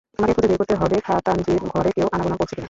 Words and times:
তোমাকে 0.09 0.33
খুঁজে 0.35 0.47
বের 0.49 0.59
করতে 0.61 0.75
হবে 0.75 0.95
খাতাঞ্জির 1.07 1.61
ঘরে 1.73 1.89
কেউ 1.91 2.07
আনাগোনা 2.11 2.37
করছে 2.37 2.53
কি 2.53 2.55
না। 2.55 2.59